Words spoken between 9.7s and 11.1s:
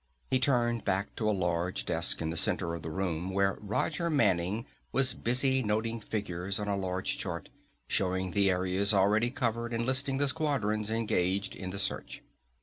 and listing the squadrons